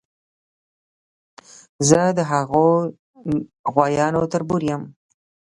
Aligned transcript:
زه 1.89 2.01
د 2.17 2.19
هغو 2.31 2.67
غوایانو 3.73 4.21
تربور 4.33 4.61
یم. 4.69 4.83